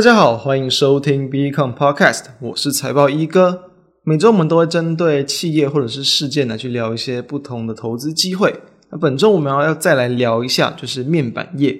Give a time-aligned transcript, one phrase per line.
[0.00, 3.64] 大家好，欢迎收听 Become Podcast，我是财报一哥。
[4.02, 8.60] 每周我们都会针对企业或者是事件来去聊一些不同的投资机会。
[8.90, 11.78] 那本周我们要要再来聊一下，就是面板业。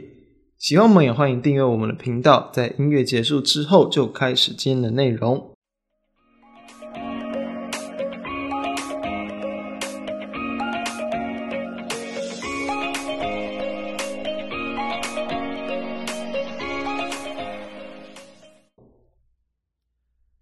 [0.59, 2.51] 喜欢我们也欢迎订阅我们的频道。
[2.53, 5.49] 在音乐结束之后，就开始今天的内容。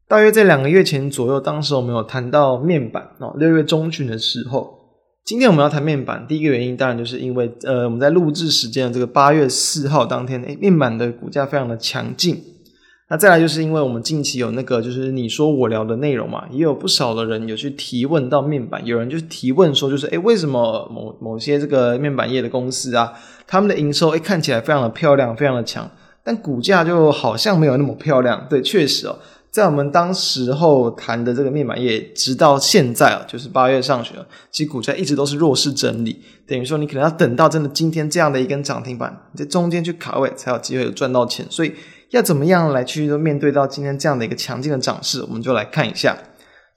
[0.08, 3.34] 大约在两个月前左右，当时我们有谈到面板哦。
[3.36, 4.74] 六月中旬的时候，
[5.22, 12.42] 今天我们要谈面板，第一个原因当然就是因为呃，我们在录制时间的这个八月四号当天，诶，面板的股价非常的强劲。
[13.10, 23.12] 那再来就是因为我们近期有那个就是你说我聊的内容嘛，也有不少的人有去提问到面板，有人就提问说，就是诶，为什么某某些这个面板业的公司啊，
[23.46, 25.90] 他们的营收诶看起来非常的漂亮，非常的强，
[26.24, 28.46] 但股价就好像没有那么漂亮。
[28.48, 29.18] 对，确实哦。
[29.58, 41.44] 在我们当时候谈的这个面板业，直到现在啊，就是八月上旬了，其实股价一直都是弱势整理，等于说你可能要等到真的今天这样的一根涨停板，你在中间去卡位，才有机会赚到钱。
[41.50, 41.74] 所以
[42.10, 46.16] 要怎么样来去面对到今天这样的一个强劲的涨势，我们就来看一下。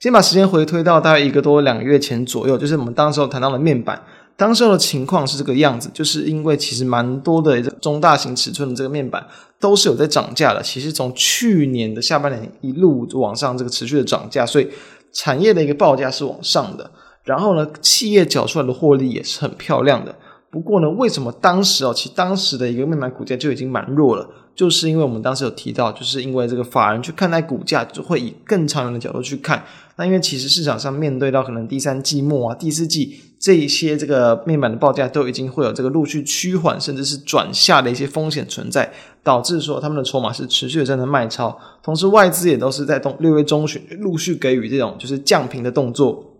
[0.00, 4.02] 先把时间回推到大概一个多两个月前左右，就是我们当时候谈到的面板。
[4.42, 9.24] 当时候的情况是这个样子，就是因为其实蛮多的中大型尺寸的这个面板
[9.60, 10.60] 都是有在涨价的。
[10.60, 14.68] 其实从去年的下半年一路往上，这个持续的涨价，所以
[15.12, 16.90] 产业的一个报价是往上的。
[17.22, 20.12] 然后呢，企业缴出来的获利也是很漂亮的。
[20.50, 24.28] 不过呢，为什么当时哦，其实当时的一个面板股价就已经蛮弱了？
[24.62, 29.64] 就是因为我们当时有提到，就是因为这个法人去看待股价，就会以更长远的角度去看。
[29.96, 38.88] 那因为其实市场上面对到可能第三季末啊、第四季这一些这个面板的报价都已经会有这个陆续趋缓，甚至是转下的一些风险存在，
[39.24, 46.31] 导致说他们的筹码是持续的在那卖超，同时外资也都是在东六月中旬陆续给予这种就是降频的动作。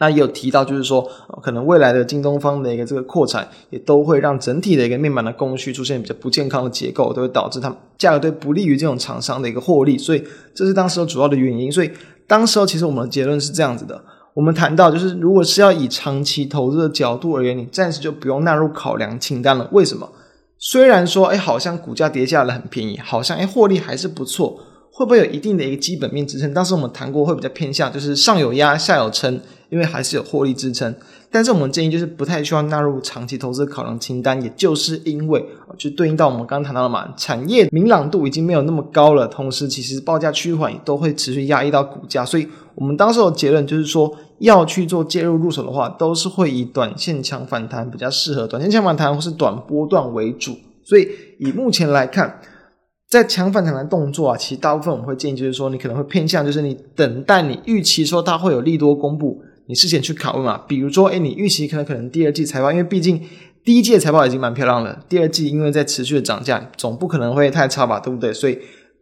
[0.00, 1.06] 那也有提到，就是说，
[1.42, 10.24] 可能未来的京东方的一个这个扩产，也都会让整体的一个面板的供需出现比较不健康的结构，都会导致它价格对不利于这种厂商的一个获利，所以
[10.54, 11.70] 这是当时主要的原因。
[11.70, 11.90] 所以
[12.26, 14.02] 当时候其实我们的结论是这样子的：
[14.32, 19.68] 我们谈到，就是如果是要以长期投资的角度而言，你暂时就不用纳入考量清单了。
[19.72, 20.08] 为什么？
[20.58, 24.60] 虽然说，哎，好像股价跌下来很便宜，好像哎获利还是不错，
[24.92, 26.52] 会不会有一定的一个基本面支撑？
[26.52, 29.40] 当时我们谈过，会比较偏向就是上有压，下有撑。
[29.70, 30.92] 因为还是有获利支撑，
[31.30, 35.46] 但是我们建议就是不太需要纳入长期投资考量清单，也就是因为
[35.78, 51.08] 就对应到我们刚刚谈到的嘛，产业明朗度已经没有那么高了，同时其实报价趋缓也都会持续压抑到股价，所以我们当时的结论就是说，要去做介入入手的话，都是会以短线强反弹比较适合，短线强反弹或是短波段为主，所以
[51.38, 52.40] 以目前来看，
[53.10, 59.42] 在强反弹的动作啊，其实大部分我们会建议就是说，你可能会偏向就是你等待你预期说它会有利多公布。
[59.66, 63.20] 你事前去考虑嘛，比如说，诶，你预期可能可能第二季财报，因为毕竟
[63.64, 68.32] 第一季的财报已经蛮漂亮了，第二季因为在持续的涨价，总不可能会太差吧，对不对？
[68.32, 68.58] 所以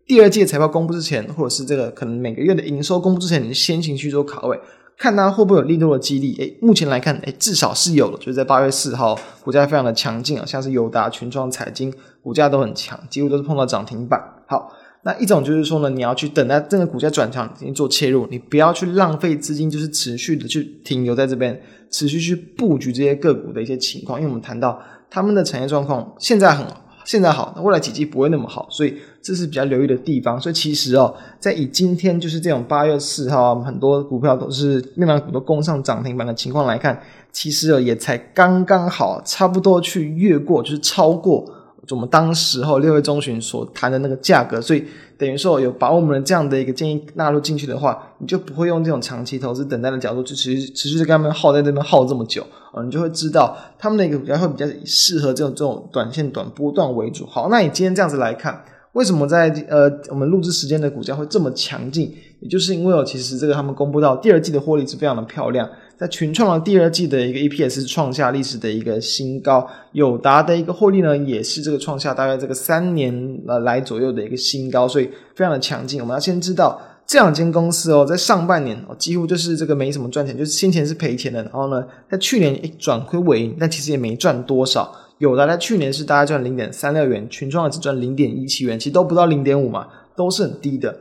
[0.06, 4.58] 第二季财报公布之前，或者是这个可能每个月的营收公布之前，你先行去做卡位，
[4.98, 6.34] 看它会不会有利多的激励。
[6.36, 11.90] 诶，目前来看，诶，至少是有的，就是在八月四号，股价非常的强劲啊，像是友达、群创、财经，
[12.28, 14.22] 股价都很强，几乎都是碰到涨停板。
[14.46, 14.70] 好。
[15.02, 21.58] 那一种就是说呢，你要去等待这个股价转强，进行做切入，你不要去浪费资金，就是持续的去停留在这边，
[21.88, 24.18] 持续去布局这些个股的一些情况。
[24.18, 24.78] 因为我们谈到
[25.08, 26.66] 他们的产业状况现在很
[27.04, 30.38] 现在好，那未来几季不会那么好，所以这是比较留意的地方。
[30.38, 37.00] 所以其实哦，在以今天就是这种八月四号啊，很多股票都是面板股都攻上涨停板的情况来看，
[37.32, 41.54] 其实哦也才刚刚好，差不多去越过，就是超过。
[41.90, 44.84] 我们当时候六月中旬所谈的那个价格，所以
[45.16, 57.26] 等于说有把我们的这样的一个建议纳入进去的话，你就不会用这种长期投资等待的角度去持续持续的跟他们耗在这边耗这么久啊，你就会知道他们的一个比较会比较适合这种这种短线短波段为主。
[57.26, 58.62] 好，那你今天这样子来看，
[58.92, 62.14] 为什么在呃我们录制时间的股价会这么强劲？
[62.40, 65.68] 也就是因为哦，其实这个他们公布到第二季的获利是非常的漂亮。
[65.98, 76.00] 在群创的第二季的一个 EPS 创下历史的一个新高，友达的一个获利呢，也是这个创下大概这个三年呃来左右的一个新高，所以非常的强劲。
[76.00, 84.94] 我们要先知道这两间公司哦，在上半年哦几乎就是这个没什么赚钱，就是先前是赔钱的，然后呢，在去年一转亏为盈，但其实也没赚多少。
[85.18, 90.96] 友达在去年是大概赚零点三六元，群创只赚零点一七元，其实都不到零点五嘛，都是很低的。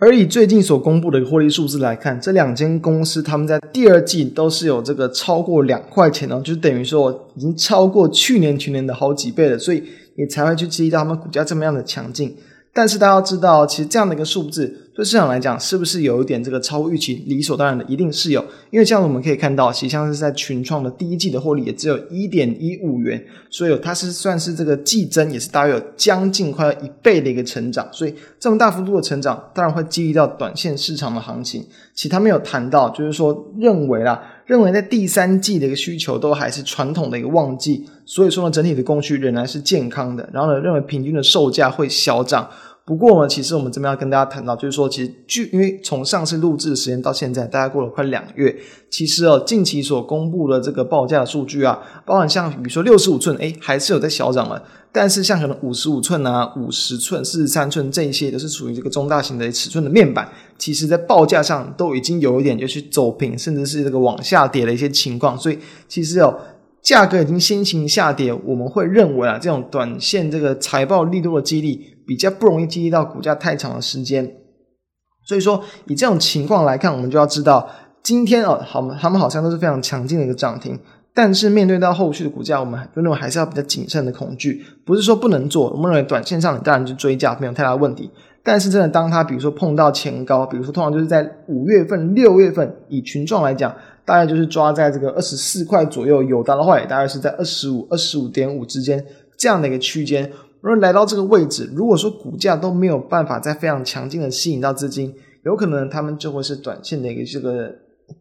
[0.00, 9.84] 而以最近所公布的获利数字来看，这两间公司他们在第二季都是有这个超过两块钱哦，就等于说已经超过去年全年的好几倍了，所以
[10.16, 12.34] 也才会去激励到他们股价这么样的强劲。
[12.72, 14.86] 但是大家要知道，其实这样的一个数字。
[14.92, 17.24] 对市场来讲，是不是有一点这个超预期？
[17.26, 18.44] 理所当然的，一定是有。
[18.70, 27.88] 因为这样我们可以看到，其实像是在群创的第一季的获利也只有一点一五元，所以它是算是这个季增也是大约有将近快要一倍的一个成长。
[27.92, 31.64] 所以这么大幅度的成长，当然会激励到短线市场的行情。
[31.94, 40.28] 其他没有谈到，就是说认为啦，认为在第三季的一个需求都还是传统的一个旺季，所以说呢，整体的供需仍然是健康的。
[40.32, 42.50] 然后呢，认为平均的售价会小涨。
[42.84, 48.56] 不过呢，其实我们这边要跟大家谈到，就是说，其实据因为从上次录制的时间到现在，大概过了快两月，
[48.90, 54.60] 其实哦，近期所公布的这个报价的数据啊，包含像比如说六十五寸，诶，还是有在小涨了，
[54.90, 60.28] 但是像可能五十五寸啊、五十寸、四十三寸这一些，都是属于这个中大型的尺寸的面板，
[60.58, 66.36] 其实在报价上都已经有一点就是走平，甚至是这个往下跌的一些情况，所以其实哦。
[66.82, 74.36] 价格已经先行下跌，我们会认为啊，这种短线这个财报利多的激励比较不容易激励到股价太长的时间。
[75.26, 77.68] 所以说，以这种情况来看，我们就要知道，
[78.02, 80.80] 今天哦，好，他们好像都是非常强劲的一个涨停，
[81.14, 84.64] 但是面对到后续的股价，我们认为还是要比较谨慎的恐惧。
[84.86, 88.10] 不是说不能做，我们认为短线上你当然去追价没有太大问题，
[88.42, 93.74] 但是真的当它比如说碰到前高，比如说通常就是在五月份、六月份，以群创来讲。
[94.02, 99.04] 大概就是抓在这个二十四块左右，有达的话也大概是在二十五、二十五点五之间
[99.38, 100.28] 这样的一个区间。
[100.62, 105.14] 如果来到这个位置，如果说股价都没有办法再非常强劲的吸引到资金，
[105.44, 107.72] 有可能他们就会是短线的一个这个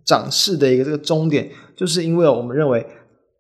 [0.06, 1.50] 涨势的一个这个终点。
[1.76, 2.86] 就是因为我们认为，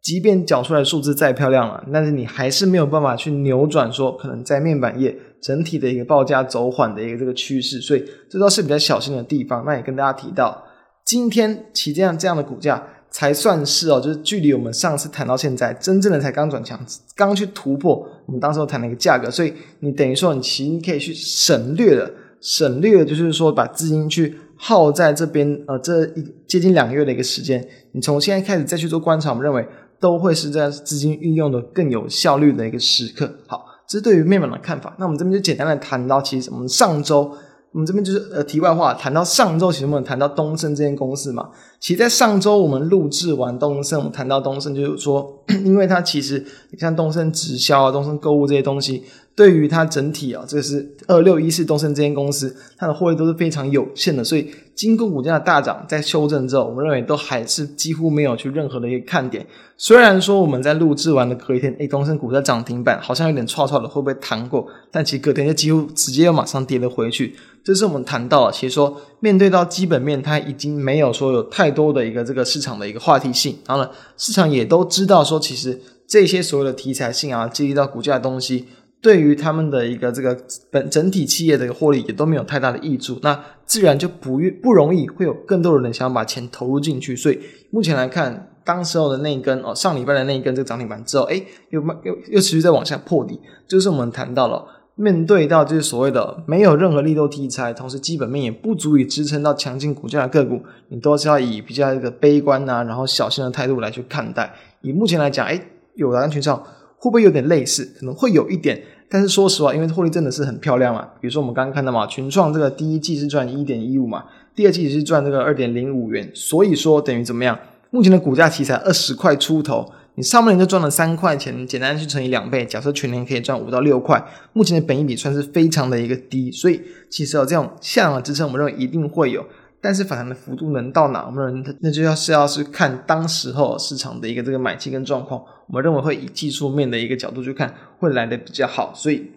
[0.01, 9.63] 即便缴出来数字再漂亮了，但是你还是没有办法去扭转说可能在面板业整体的一个报价走缓的一个这个趋势，所以这都是比较小心的地方。
[9.65, 10.65] 那也跟大家提到。
[11.05, 16.79] 今天其这样这样的股价才算是哦，就是距离我们上次谈到现在，真正的才刚转强，
[17.15, 29.67] 刚去突破我们当时谈的一个价格，所以你等于说你其实可以去省略了，省略了就是说把资金去耗在这边，呃，这一接近两个月的一个时间，你从现在开始再去做观察，我们认为
[29.99, 33.33] 都会是在资金运用的更有效率的一个时刻。
[33.47, 34.95] 好，这是对于面板的看法。
[34.99, 37.35] 那我们这边就简单的谈到，其实我们上周。
[37.71, 41.51] 我们这边就是呃，题外话，谈到上周，其实我们谈到东升这间公司嘛。
[41.79, 49.03] 其实，在上周我们录制完东升，我们谈到东升，就是说，因为它其实你像东升直销啊、东升购物这些东西。
[49.35, 59.47] 对于它整体啊，这个是二六一四东升这间公司，它的获利都是非常有限的，所以经过股价的大涨，在修正之后，我们认为都还是几乎没有去任何的一个看点。
[59.77, 64.67] 虽然说我们在录制完的隔一天，诶，东升股价涨停板好像有点唰唰的，会不会弹过？
[64.91, 67.33] 但其实隔天就几乎直接又马上跌了回去。
[67.63, 78.67] 这是我们谈到了，其实说面对到基本面，它已经没有说有太多的一个这个市场的一个话题性，然后呢，市场也都知道说，其实这些所有的题材性啊，激励到股价的东西。
[79.01, 80.37] 对于他们的一个这个
[80.69, 87.15] 本整体企业的一个获利也都没有太大的益处，那自然就不不容易会有更多的人想要把钱投入进去。
[87.15, 87.39] 所以
[87.71, 93.39] 目前来看，当时候的那一根哦，上礼拜的那一根这个涨停板之后，哎又又又持续在往下破底，
[93.69, 94.65] 就是我们谈到了
[95.01, 104.53] 面对到就是所谓的没有任何利多题材，同时基本面也不足以支撑到强劲股价的个股，你都是要以比较一个悲观呐、啊，然后小心的态度来去看待。
[104.81, 105.61] 以目前来讲，诶
[105.95, 106.61] 有的安全上。
[107.01, 107.85] 会不会有点类似？
[107.97, 108.77] 可能会有一点，
[109.09, 111.07] 但是说实话，因为获利真的是很漂亮嘛。
[111.21, 117.57] 比如说我们刚刚看到嘛，群创这个第一季是赚一点一五嘛，第二季是赚这个二点零五元，所以说等于怎么样？
[117.91, 126.79] 目前的股价其实才二十块出头，你上半年就赚了三块钱，简单去乘以两倍，假设全年可以赚五到六块，目前的本益比算是非常的一个低，所以
[127.09, 129.43] 其实有这种向量支撑，我们认为一定会有。
[129.81, 131.25] 但是反弹的幅度能到哪？
[131.25, 138.93] 我们认为那就要是要是看当时候市场的一个这个买气跟状况，我们认为会以技术面的一个角度去看，会来得比较好。
[138.93, 139.31] 所以，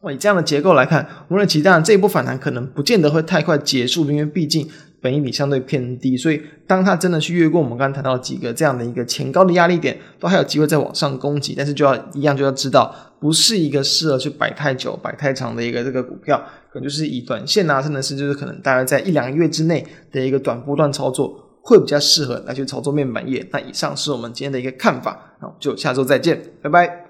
[0.00, 4.66] 我以这样的结构来看，无论其实当然这一波反弹可能不见得会太快结束，因为毕竟。
[5.06, 11.54] 本益比相对偏低，所以当它真的去越过我们刚刚谈到几个这样的一个前高的压力点，都还有机会再往上攻击。
[11.56, 16.36] 但是就要一样就要知道，不是一个适合去摆太久、摆太长的一个这个股票，
[16.72, 23.46] 可能就是以短线啊，甚至是就是可能大概在一两个月之内的一个短波段操作，会比较适合来去操作面板业。
[23.52, 27.05] 那以上是我们今天的一个看法，那我们就下周再见，拜拜。